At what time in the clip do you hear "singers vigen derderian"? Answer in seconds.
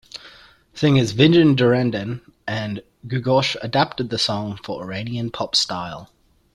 0.73-2.21